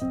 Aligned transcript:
I 0.00 0.06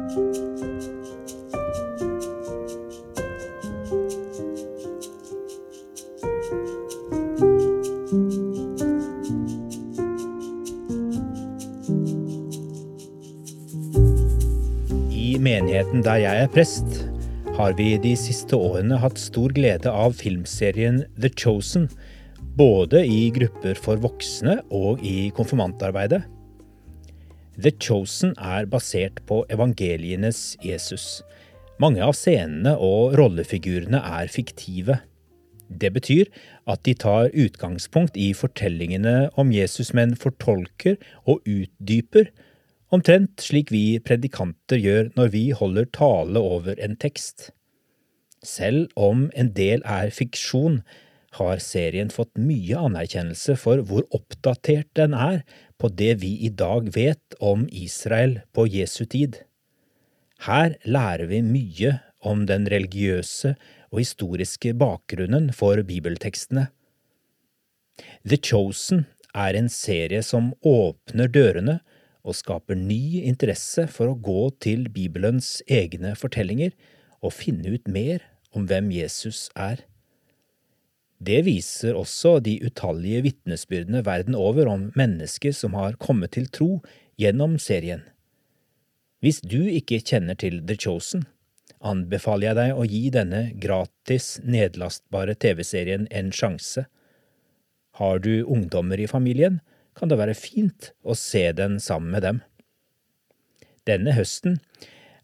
menigheten 15.42 16.04
der 16.06 16.22
jeg 16.22 16.38
er 16.38 16.46
prest, 16.54 16.86
har 17.58 17.74
vi 17.74 17.98
de 17.98 18.14
siste 18.14 18.54
årene 18.54 18.94
hatt 18.94 19.18
stor 19.18 19.50
glede 19.50 19.90
av 19.90 20.14
filmserien 20.14 21.02
The 21.18 21.34
Chosen, 21.34 21.90
både 22.54 23.02
i 23.02 23.34
grupper 23.34 23.74
for 23.74 23.98
voksne 23.98 24.60
og 24.70 25.02
i 25.02 25.32
konfirmantarbeidet. 25.34 26.22
The 27.60 27.72
Chosen 27.76 28.30
er 28.38 28.64
basert 28.72 29.18
på 29.28 29.42
evangelienes 29.52 30.54
Jesus. 30.64 31.20
Mange 31.82 32.00
av 32.04 32.14
scenene 32.16 32.72
og 32.80 33.16
rollefigurene 33.20 34.00
er 34.00 34.30
fiktive. 34.32 34.96
Det 35.68 35.90
betyr 35.92 36.30
at 36.70 36.80
de 36.88 36.94
tar 36.96 37.28
utgangspunkt 37.36 38.16
i 38.16 38.30
fortellingene 38.36 39.28
om 39.38 39.52
Jesus, 39.52 39.92
men 39.92 40.16
fortolker 40.16 40.96
og 41.28 41.44
utdyper 41.44 42.30
omtrent 42.94 43.44
slik 43.44 43.70
vi 43.74 44.00
predikanter 44.02 44.80
gjør 44.80 45.12
når 45.18 45.32
vi 45.36 45.44
holder 45.54 45.90
tale 45.92 46.40
over 46.40 46.80
en 46.80 46.96
tekst. 46.96 47.50
Selv 48.40 48.88
om 48.96 49.28
en 49.36 49.52
del 49.52 49.84
er 49.84 50.14
fiksjon, 50.16 50.80
har 51.38 51.60
serien 51.62 52.10
fått 52.10 52.32
mye 52.40 52.78
anerkjennelse 52.78 53.54
for 53.60 53.82
hvor 53.86 54.06
oppdatert 54.16 54.88
den 54.98 55.14
er 55.14 55.42
på 55.78 55.90
det 55.94 56.16
vi 56.24 56.32
i 56.46 56.50
dag 56.50 56.90
vet 56.96 57.36
om 57.38 57.68
Israel 57.70 58.40
på 58.56 58.66
Jesu 58.70 59.04
tid. 59.04 59.38
Her 60.46 60.74
lærer 60.84 61.28
vi 61.30 61.42
mye 61.44 61.98
om 62.26 62.46
den 62.48 62.66
religiøse 62.68 63.54
og 63.90 64.02
historiske 64.02 64.74
bakgrunnen 64.78 65.50
for 65.56 65.80
bibeltekstene. 65.86 66.68
The 68.26 68.38
Chosen 68.40 69.06
er 69.36 69.56
en 69.56 69.68
serie 69.70 70.22
som 70.26 70.52
åpner 70.66 71.30
dørene 71.30 71.78
og 72.26 72.36
skaper 72.36 72.76
ny 72.76 73.22
interesse 73.24 73.86
for 73.88 74.10
å 74.10 74.18
gå 74.18 74.48
til 74.64 74.88
Bibelens 74.92 75.60
egne 75.70 76.14
fortellinger 76.18 76.74
og 77.20 77.36
finne 77.36 77.76
ut 77.76 77.88
mer 77.88 78.24
om 78.56 78.66
hvem 78.68 78.90
Jesus 78.92 79.48
er. 79.54 79.84
Det 81.20 81.42
viser 81.44 81.98
også 82.00 82.38
de 82.40 82.54
utallige 82.64 83.20
vitnesbyrdene 83.26 84.00
verden 84.06 84.36
over 84.38 84.70
om 84.72 84.86
mennesker 84.96 85.52
som 85.52 85.76
har 85.76 85.98
kommet 86.00 86.32
til 86.36 86.48
tro 86.48 86.70
gjennom 87.20 87.58
serien. 87.60 88.06
Hvis 89.20 89.42
du 89.44 89.60
ikke 89.68 90.00
kjenner 90.00 90.38
til 90.40 90.62
The 90.64 90.78
Chosen, 90.80 91.26
anbefaler 91.84 92.50
jeg 92.50 92.56
deg 92.56 92.72
å 92.78 92.86
gi 92.88 93.02
denne 93.12 93.42
gratis 93.60 94.38
nedlastbare 94.44 95.36
TV-serien 95.36 96.06
en 96.08 96.32
sjanse. 96.32 96.86
Har 98.00 98.24
du 98.24 98.40
ungdommer 98.48 99.00
i 99.00 99.08
familien, 99.10 99.60
kan 99.92 100.08
det 100.08 100.16
være 100.16 100.38
fint 100.38 100.94
å 101.04 101.16
se 101.18 101.50
den 101.52 101.76
sammen 101.84 102.16
med 102.16 102.24
dem. 102.24 102.40
Denne 103.84 104.16
høsten 104.16 104.56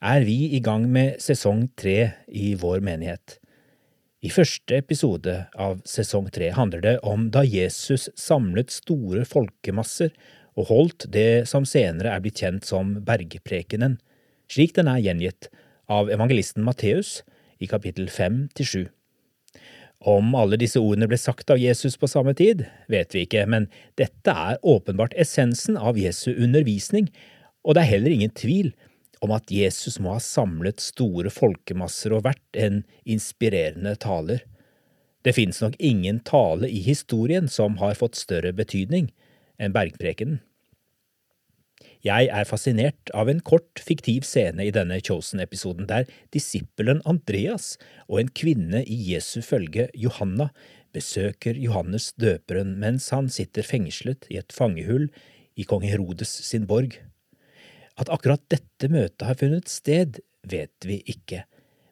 er 0.05 0.27
vi 0.29 0.53
i 0.53 0.61
gang 0.61 0.85
med 0.93 1.23
sesong 1.25 1.71
tre 1.79 2.13
i 2.29 2.53
vår 2.61 2.85
menighet. 2.85 3.39
I 4.25 4.31
første 4.33 4.79
episode 4.81 5.33
av 5.61 5.83
sesong 5.85 6.31
tre 6.33 6.49
handler 6.57 6.81
det 6.81 6.95
om 7.05 7.27
da 7.35 7.43
Jesus 7.45 8.09
samlet 8.17 8.73
store 8.73 9.27
folkemasser 9.29 10.15
og 10.57 10.71
holdt 10.71 11.05
det 11.13 11.45
som 11.51 11.67
senere 11.69 12.15
er 12.15 12.23
blitt 12.25 12.41
kjent 12.41 12.65
som 12.65 12.95
bergprekenen, 13.05 13.99
slik 14.49 14.73
den 14.79 14.89
er 14.89 15.03
gjengitt 15.05 15.51
av 15.93 16.09
evangelisten 16.09 16.65
Matteus 16.65 17.21
i 17.61 17.69
kapittel 17.69 18.09
fem 18.09 18.47
til 18.57 18.71
sju. 18.71 18.83
Om 20.01 20.33
alle 20.39 20.57
disse 20.61 20.81
ordene 20.81 21.11
ble 21.11 21.21
sagt 21.21 21.53
av 21.53 21.61
Jesus 21.61 21.99
på 22.01 22.09
samme 22.09 22.33
tid, 22.37 22.65
vet 22.89 23.13
vi 23.13 23.27
ikke, 23.27 23.45
men 23.45 23.69
dette 24.01 24.33
er 24.33 24.61
åpenbart 24.65 25.17
essensen 25.21 25.77
av 25.77 26.01
Jesu 26.01 26.31
undervisning, 26.33 27.11
og 27.69 27.77
det 27.77 27.85
er 27.85 27.93
heller 27.99 28.17
ingen 28.17 28.33
tvil 28.33 28.73
om 29.25 29.33
at 29.37 29.53
Jesus 29.53 29.99
må 30.03 30.17
ha 30.17 30.23
samlet 30.23 30.83
store 30.83 31.33
folkemasser 31.33 32.15
og 32.17 32.27
vært 32.29 32.61
en 32.61 32.83
inspirerende 33.09 33.95
taler. 34.01 34.43
Det 35.27 35.35
finnes 35.35 35.59
nok 35.63 35.79
ingen 35.83 36.21
tale 36.27 36.69
i 36.71 36.83
historien 36.87 37.49
som 37.51 37.81
har 37.81 37.99
fått 37.99 38.19
større 38.19 38.53
betydning 38.55 39.11
enn 39.59 39.75
bergprekenen. 39.75 40.43
Jeg 42.07 42.29
er 42.31 42.47
fascinert 42.47 43.11
av 43.19 43.27
en 43.31 43.41
kort, 43.43 43.81
fiktiv 43.83 44.23
scene 44.29 44.63
i 44.63 44.73
denne 44.75 45.01
Chosen-episoden 45.03 45.89
der 45.91 46.07
disippelen 46.35 47.01
Andreas 47.09 47.75
og 48.07 48.21
en 48.21 48.31
kvinne 48.31 48.85
i 48.85 48.99
Jesu 49.09 49.41
følge, 49.43 49.89
Johanna, 49.97 50.51
besøker 50.95 51.59
Johannes 51.59 52.13
døperen 52.21 52.77
mens 52.81 53.11
han 53.15 53.29
sitter 53.33 53.67
fengslet 53.67 54.29
i 54.31 54.39
et 54.41 54.55
fangehull 54.55 55.09
i 55.57 55.67
kong 55.67 55.83
Herodes 55.89 56.31
sin 56.47 56.69
borg. 56.71 56.95
At 57.97 58.11
akkurat 58.13 58.43
dette 58.53 58.91
møtet 58.93 59.25
har 59.25 59.39
funnet 59.41 59.71
sted, 59.73 60.21
vet 60.47 60.87
vi 60.87 61.01
ikke, 61.09 61.45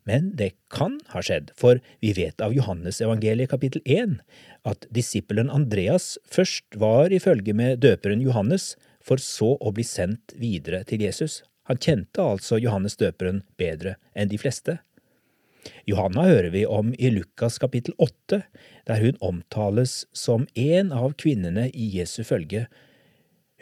men 0.05 0.35
det 0.37 0.53
kan 0.73 0.99
ha 1.15 1.23
skjedd, 1.25 1.51
for 1.57 1.81
vi 2.05 2.13
vet 2.17 2.43
av 2.45 2.53
Johannes 2.53 3.01
evangeliet 3.01 3.51
kapittel 3.55 3.81
1 3.89 4.19
at 4.69 4.85
disippelen 4.93 5.53
Andreas 5.53 6.15
først 6.29 6.77
var 6.81 7.13
i 7.13 7.23
følge 7.25 7.57
med 7.57 7.81
døperen 7.85 8.23
Johannes, 8.25 8.75
for 9.05 9.21
så 9.21 9.55
å 9.61 9.73
bli 9.77 9.85
sendt 9.85 10.33
videre 10.41 10.83
til 10.89 11.05
Jesus. 11.05 11.43
Han 11.69 11.81
kjente 11.81 12.25
altså 12.25 12.61
Johannes 12.61 12.97
døperen 13.01 13.43
bedre 13.61 13.97
enn 14.17 14.31
de 14.33 14.41
fleste. 14.41 14.79
Johanna 15.89 16.27
hører 16.29 16.51
vi 16.53 16.65
om 16.69 16.93
i 16.97 17.11
Lukas 17.13 17.57
kapittel 17.61 17.97
8, 17.97 18.43
der 18.89 19.01
hun 19.01 19.21
omtales 19.25 20.03
som 20.13 20.45
en 20.55 20.93
av 20.93 21.17
kvinnene 21.21 21.71
i 21.73 21.89
Jesu 21.97 22.21
følge. 22.25 22.67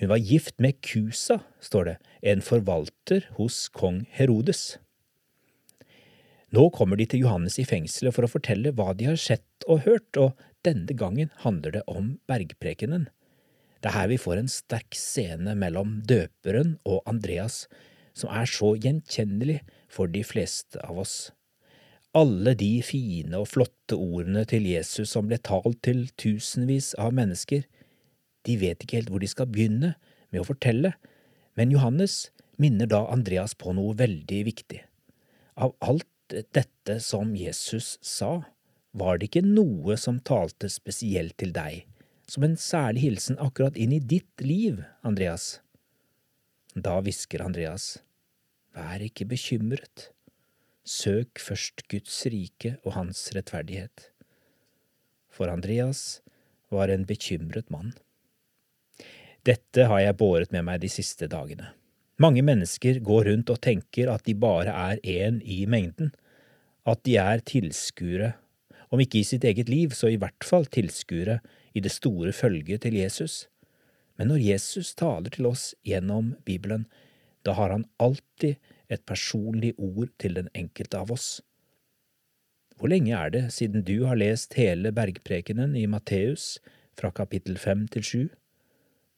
Hun 0.02 0.10
var 0.10 0.18
gift 0.18 0.56
med 0.58 0.80
Kusa, 0.82 1.36
står 1.62 1.84
det, 1.86 1.92
en 2.26 2.40
forvalter 2.42 3.28
hos 3.36 3.68
kong 3.70 4.00
Herodes. 4.10 4.80
Nå 6.50 6.64
kommer 6.74 6.98
de 6.98 7.04
til 7.06 7.22
Johannes 7.22 7.54
i 7.62 7.64
fengselet 7.64 8.16
for 8.16 8.26
å 8.26 8.30
fortelle 8.32 8.72
hva 8.74 8.96
de 8.98 9.06
har 9.12 9.20
sett 9.22 9.66
og 9.70 9.84
hørt, 9.84 10.18
og 10.18 10.40
denne 10.66 10.90
gangen 10.98 11.30
handler 11.44 11.76
det 11.76 11.82
om 11.86 12.16
bergprekenen. 12.26 13.04
Det 13.78 13.92
er 13.92 13.94
her 13.94 14.10
vi 14.10 14.18
får 14.18 14.40
en 14.40 14.50
sterk 14.50 14.98
scene 14.98 15.54
mellom 15.60 16.00
døperen 16.10 16.80
og 16.82 17.06
Andreas, 17.06 17.68
som 18.10 18.34
er 18.34 18.50
så 18.50 18.72
gjenkjennelig 18.74 19.60
for 19.86 20.10
de 20.10 20.24
fleste 20.26 20.82
av 20.82 20.98
oss. 21.04 21.30
Alle 22.10 22.56
de 22.58 22.72
fine 22.82 23.38
og 23.38 23.52
flotte 23.54 23.94
ordene 23.94 24.42
til 24.50 24.66
Jesus 24.66 25.14
som 25.14 25.30
ble 25.30 25.38
talt 25.38 25.78
til 25.86 26.08
tusenvis 26.18 26.90
av 26.98 27.14
mennesker, 27.14 27.62
de 28.48 28.56
vet 28.60 28.82
ikke 28.82 29.00
helt 29.00 29.12
hvor 29.12 29.22
de 29.22 29.30
skal 29.30 29.50
begynne 29.50 29.94
med 30.32 30.42
å 30.42 30.48
fortelle, 30.48 30.94
men 31.58 31.74
Johannes 31.74 32.30
minner 32.62 32.88
da 32.90 33.04
Andreas 33.12 33.54
på 33.58 33.74
noe 33.76 33.94
veldig 33.98 34.40
viktig. 34.48 34.82
Av 35.60 35.74
alt 35.84 36.08
dette 36.32 36.98
som 37.04 37.34
Jesus 37.36 37.98
sa, 38.00 38.40
var 38.92 39.18
det 39.18 39.30
ikke 39.30 39.46
noe 39.46 39.96
som 40.00 40.20
talte 40.24 40.68
spesielt 40.72 41.36
til 41.40 41.52
deg 41.54 41.84
som 42.32 42.46
en 42.46 42.56
særlig 42.56 43.04
hilsen 43.04 43.38
akkurat 43.42 43.76
inn 43.76 43.92
i 43.92 44.00
ditt 44.00 44.40
liv, 44.44 44.80
Andreas. 45.04 45.60
Da 46.72 46.96
hvisker 47.04 47.42
Andreas, 47.44 47.98
vær 48.72 49.02
ikke 49.04 49.26
bekymret, 49.28 50.08
søk 50.88 51.42
først 51.42 51.84
Guds 51.92 52.22
rike 52.32 52.78
og 52.86 52.96
hans 52.96 53.26
rettferdighet. 53.36 54.08
For 55.32 55.52
Andreas 55.52 56.22
var 56.72 56.92
en 56.92 57.04
bekymret 57.08 57.68
mann. 57.72 57.92
Dette 59.42 59.88
har 59.90 60.00
jeg 60.04 60.18
båret 60.20 60.52
med 60.54 60.62
meg 60.68 60.82
de 60.84 60.90
siste 60.92 61.26
dagene. 61.26 61.72
Mange 62.22 62.44
mennesker 62.46 63.00
går 63.02 63.26
rundt 63.26 63.50
og 63.50 63.58
tenker 63.64 64.10
at 64.12 64.22
de 64.28 64.36
bare 64.38 64.70
er 64.70 65.00
én 65.02 65.40
i 65.42 65.64
mengden, 65.66 66.12
at 66.86 67.00
de 67.06 67.16
er 67.18 67.42
tilskuere, 67.46 68.34
om 68.92 69.00
ikke 69.02 69.22
i 69.22 69.26
sitt 69.26 69.44
eget 69.48 69.70
liv, 69.72 69.94
så 69.96 70.12
i 70.12 70.18
hvert 70.20 70.44
fall 70.46 70.66
tilskuere 70.70 71.40
i 71.74 71.80
det 71.82 71.90
store 71.90 72.30
følget 72.36 72.84
til 72.84 72.98
Jesus. 73.00 73.48
Men 74.14 74.28
når 74.30 74.44
Jesus 74.44 74.92
taler 74.94 75.32
til 75.32 75.48
oss 75.48 75.72
gjennom 75.88 76.34
Bibelen, 76.44 76.84
da 77.42 77.56
har 77.58 77.72
han 77.74 77.86
alltid 77.98 78.60
et 78.92 79.02
personlig 79.08 79.72
ord 79.78 80.12
til 80.22 80.36
den 80.36 80.52
enkelte 80.54 81.00
av 81.00 81.10
oss. 81.10 81.40
Hvor 82.76 82.92
lenge 82.92 83.16
er 83.16 83.32
det 83.32 83.42
siden 83.56 83.82
du 83.88 84.04
har 84.06 84.20
lest 84.20 84.54
hele 84.54 84.92
bergprekenen 84.94 85.74
i 85.78 85.88
Matteus 85.90 86.60
fra 86.98 87.10
kapittel 87.10 87.58
fem 87.58 87.88
til 87.88 88.06
sju? 88.06 88.22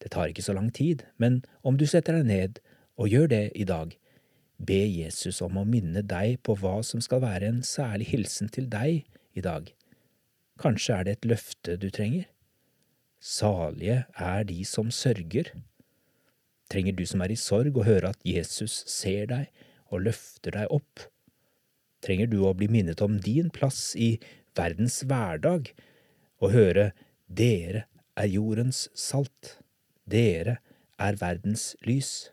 Det 0.02 0.11
tar 0.14 0.31
ikke 0.31 0.44
så 0.44 0.55
lang 0.56 0.70
tid, 0.75 1.05
men 1.19 1.43
om 1.62 1.79
du 1.79 1.87
setter 1.87 2.19
deg 2.19 2.29
ned 2.29 2.61
og 3.00 3.11
gjør 3.11 3.31
det 3.31 3.44
i 3.58 3.67
dag, 3.69 3.94
be 4.58 4.81
Jesus 4.87 5.41
om 5.43 5.58
å 5.58 5.67
minne 5.67 6.05
deg 6.06 6.38
på 6.46 6.56
hva 6.61 6.79
som 6.87 7.02
skal 7.05 7.23
være 7.25 7.50
en 7.50 7.62
særlig 7.67 8.11
hilsen 8.12 8.50
til 8.52 8.69
deg 8.70 9.05
i 9.35 9.43
dag. 9.44 9.70
Kanskje 10.61 10.99
er 10.99 11.06
det 11.06 11.17
et 11.17 11.29
løfte 11.32 11.76
du 11.81 11.88
trenger? 11.91 12.29
Salige 13.19 14.05
er 14.20 14.44
de 14.46 14.61
som 14.69 14.91
sørger. 14.94 15.50
Trenger 16.70 16.94
du 16.96 17.05
som 17.08 17.23
er 17.25 17.32
i 17.32 17.41
sorg 17.41 17.76
å 17.76 17.87
høre 17.87 18.12
at 18.14 18.23
Jesus 18.26 18.85
ser 18.91 19.26
deg 19.31 19.64
og 19.91 20.05
løfter 20.06 20.55
deg 20.55 20.70
opp? 20.73 21.08
Trenger 22.05 22.29
du 22.31 22.43
å 22.44 22.55
bli 22.56 22.69
minnet 22.69 23.00
om 23.05 23.17
din 23.20 23.50
plass 23.50 23.94
i 23.96 24.19
verdens 24.56 25.00
hverdag 25.08 25.73
og 26.43 26.52
høre 26.52 26.93
Dere 27.25 27.87
er 28.20 28.29
jordens 28.29 28.87
salt, 28.94 29.56
dere 30.11 30.59
er 31.01 31.19
verdens 31.21 31.73
lys? 31.87 32.31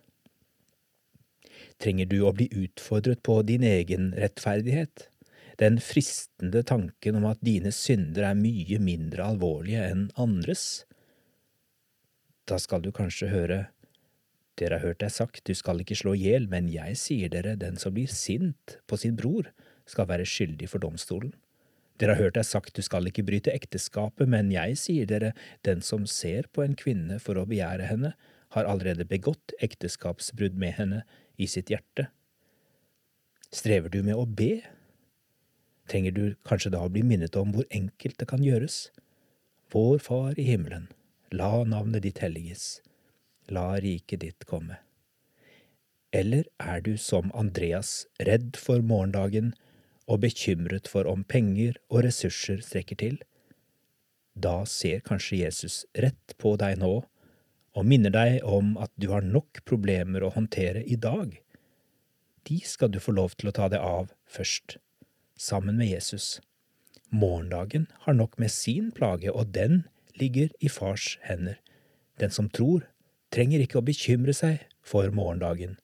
Trenger 1.82 2.10
du 2.10 2.20
å 2.26 2.34
bli 2.36 2.48
utfordret 2.54 3.24
på 3.26 3.40
din 3.48 3.66
egen 3.66 4.12
rettferdighet? 4.18 5.08
Den 5.62 5.78
fristende 5.84 6.64
tanken 6.66 7.20
om 7.20 7.28
at 7.30 7.42
dine 7.46 7.74
synder 7.76 8.32
er 8.32 8.40
mye 8.40 8.80
mindre 8.82 9.26
alvorlige 9.34 9.84
enn 9.90 10.08
andres? 10.20 10.86
Da 12.50 12.58
skal 12.62 12.84
du 12.86 12.92
kanskje 12.96 13.30
høre 13.32 13.62
dere 14.60 14.78
har 14.78 14.92
hørt 14.92 15.02
deg 15.02 15.14
sagt, 15.14 15.46
du 15.48 15.56
skal 15.58 15.82
ikke 15.82 15.98
slå 15.98 16.14
i 16.14 16.26
hjel, 16.28 16.48
men 16.52 16.68
jeg 16.70 16.98
sier 17.00 17.32
dere, 17.34 17.56
den 17.58 17.80
som 17.82 17.96
blir 17.96 18.12
sint 18.12 18.78
på 18.86 19.00
sin 19.00 19.16
bror, 19.18 19.50
skal 19.90 20.10
være 20.12 20.28
skyldig 20.28 20.70
for 20.70 20.84
domstolen. 20.84 21.32
Dere 22.01 22.15
har 22.15 22.25
hørt 22.25 22.38
deg 22.39 22.48
sagt, 22.48 22.74
du 22.74 22.81
skal 22.81 23.06
ikke 23.07 23.25
bryte 23.27 23.53
ekteskapet, 23.53 24.25
men 24.30 24.50
jeg 24.53 24.77
sier 24.81 25.09
dere, 25.09 25.36
den 25.68 25.83
som 25.86 26.07
ser 26.09 26.50
på 26.50 26.65
en 26.65 26.74
kvinne 26.77 27.19
for 27.21 27.38
å 27.38 27.45
begjære 27.50 27.92
henne, 27.92 28.15
har 28.51 28.68
allerede 28.68 29.06
begått 29.07 29.53
ekteskapsbrudd 29.63 30.57
med 30.59 30.75
henne 30.80 31.03
i 31.38 31.48
sitt 31.48 31.69
hjerte. 31.71 32.09
Strever 33.53 33.94
du 33.94 34.01
med 34.03 34.18
å 34.18 34.25
be? 34.25 34.63
Trenger 35.92 36.15
du 36.15 36.24
kanskje 36.48 36.74
da 36.74 36.81
å 36.83 36.92
bli 36.92 37.06
minnet 37.06 37.38
om 37.38 37.53
hvor 37.53 37.69
enkelt 37.69 38.18
det 38.19 38.27
kan 38.31 38.44
gjøres? 38.44 38.88
Vår 39.71 40.01
Far 40.03 40.39
i 40.42 40.50
himmelen, 40.50 40.89
la 41.31 41.62
navnet 41.63 42.03
ditt 42.03 42.24
helliges 42.24 42.81
la 43.51 43.75
riket 43.80 44.24
ditt 44.24 44.48
komme. 44.48 44.80
Eller 46.12 46.48
er 46.59 46.81
du 46.83 46.95
som 47.00 47.31
Andreas 47.38 48.06
redd 48.19 48.57
for 48.59 48.83
morgendagen 48.83 49.53
og 50.07 50.24
bekymret 50.25 50.89
for 50.92 51.09
om 51.09 51.24
penger 51.24 51.77
og 51.89 52.06
ressurser 52.07 52.62
strekker 52.65 53.00
til? 53.01 53.18
Da 54.33 54.63
ser 54.65 55.03
kanskje 55.06 55.44
Jesus 55.44 55.83
rett 55.98 56.36
på 56.39 56.56
deg 56.59 56.80
nå 56.81 57.01
og 57.71 57.88
minner 57.88 58.12
deg 58.12 58.42
om 58.44 58.75
at 58.81 58.92
du 59.00 59.09
har 59.12 59.24
nok 59.24 59.63
problemer 59.68 60.24
å 60.24 60.33
håndtere 60.36 60.83
i 60.83 60.98
dag. 61.00 61.36
De 62.48 62.59
skal 62.65 62.92
du 62.92 63.00
få 63.00 63.13
lov 63.15 63.36
til 63.38 63.51
å 63.51 63.56
ta 63.56 63.69
deg 63.71 63.83
av 63.83 64.12
først, 64.27 64.77
sammen 65.38 65.77
med 65.80 65.92
Jesus. 65.92 66.39
Morgendagen 67.12 67.88
har 68.06 68.15
nok 68.18 68.38
med 68.39 68.51
sin 68.51 68.92
plage, 68.95 69.31
og 69.31 69.53
den 69.56 69.86
ligger 70.19 70.50
i 70.59 70.71
fars 70.71 71.18
hender. 71.27 71.59
Den 72.19 72.31
som 72.31 72.50
tror, 72.50 72.88
trenger 73.31 73.63
ikke 73.63 73.80
å 73.80 73.88
bekymre 73.88 74.36
seg 74.36 74.65
for 74.83 75.12
morgendagen. 75.15 75.77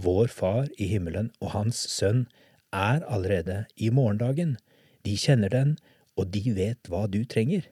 Vår 0.00 0.30
Far 0.32 0.70
i 0.78 0.88
himmelen 0.88 1.32
og 1.40 1.52
Hans 1.52 1.82
Sønn 1.90 2.26
er 2.72 3.04
allerede 3.06 3.64
i 3.76 3.90
morgendagen. 3.90 4.56
De 5.04 5.16
kjenner 5.16 5.48
den, 5.48 5.76
og 6.16 6.32
de 6.34 6.42
vet 6.54 6.90
hva 6.90 7.06
du 7.10 7.22
trenger. 7.24 7.66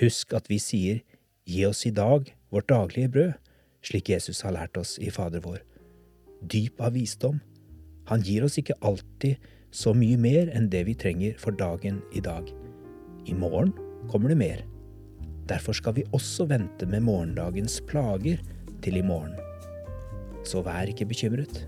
Husk 0.00 0.32
at 0.36 0.48
vi 0.50 0.60
sier 0.62 1.00
Gi 1.48 1.62
oss 1.64 1.86
i 1.88 1.94
dag 1.96 2.26
vårt 2.52 2.68
daglige 2.68 3.08
brød, 3.08 3.30
slik 3.80 4.10
Jesus 4.12 4.42
har 4.44 4.52
lært 4.52 4.76
oss 4.76 4.98
i 5.00 5.08
Fader 5.08 5.40
vår. 5.40 5.62
Dyp 6.44 6.82
av 6.84 6.92
visdom. 6.92 7.38
Han 8.10 8.20
gir 8.20 8.44
oss 8.44 8.58
ikke 8.60 8.76
alltid 8.84 9.40
så 9.72 9.94
mye 9.96 10.18
mer 10.20 10.50
enn 10.52 10.68
det 10.68 10.82
vi 10.90 10.96
trenger 10.96 11.40
for 11.40 11.56
dagen 11.56 12.02
i 12.12 12.20
dag. 12.20 12.52
I 13.24 13.32
morgen 13.32 13.72
kommer 14.12 14.28
det 14.28 14.36
mer. 14.42 14.60
Derfor 15.48 15.72
skal 15.72 15.96
vi 15.96 16.04
også 16.12 16.44
vente 16.52 16.84
med 16.84 17.06
morgendagens 17.08 17.80
plager 17.88 18.44
til 18.84 19.00
i 19.00 19.04
morgen. 19.04 19.32
Så 20.44 20.60
vær 20.68 20.92
ikke 20.92 21.08
bekymret. 21.08 21.64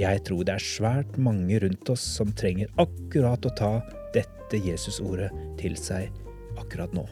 Jeg 0.00 0.22
tror 0.24 0.46
det 0.48 0.54
er 0.54 0.64
svært 0.64 1.16
mange 1.20 1.58
rundt 1.60 1.90
oss 1.92 2.04
som 2.16 2.30
trenger 2.32 2.70
akkurat 2.80 3.44
å 3.44 3.52
ta 3.58 3.72
dette 4.14 4.60
Jesusordet 4.64 5.28
til 5.60 5.76
seg 5.76 6.08
akkurat 6.60 6.94
nå. 6.96 7.04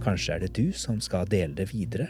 Kanskje 0.00 0.38
er 0.38 0.46
det 0.46 0.54
du 0.56 0.70
som 0.72 1.02
skal 1.04 1.28
dele 1.28 1.52
det 1.58 1.68
videre 1.74 2.08